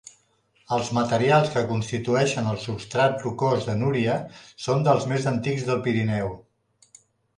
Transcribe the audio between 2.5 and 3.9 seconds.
el substrat rocós de